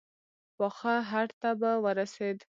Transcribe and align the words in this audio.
پاخه 0.57 0.93
هډ 1.09 1.29
ته 1.41 1.49
به 1.59 1.71
ورسېد. 1.83 2.37